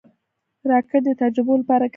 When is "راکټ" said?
0.71-1.01